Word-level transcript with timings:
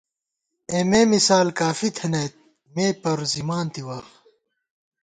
اېمے 0.71 1.01
مثال 1.13 1.47
کافی 1.59 1.89
تھنَئیت، 1.97 2.33
مے 2.73 2.87
پروزِمان 3.01 3.65
تِوَہ 3.73 3.99